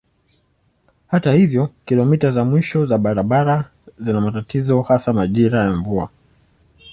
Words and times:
Hata 1.07 1.31
hivyo 1.33 1.69
kilomita 1.85 2.31
za 2.31 2.43
mwisho 2.45 2.85
za 2.85 2.97
barabara 2.97 3.71
zina 3.99 4.21
matatizo 4.21 4.81
hasa 4.81 5.13
majira 5.13 5.59
ya 5.63 5.71
mvua. 5.71 6.09